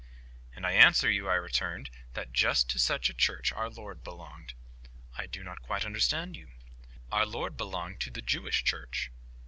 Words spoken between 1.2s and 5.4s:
I returned, "that just to such a Church our Lord belonged." "I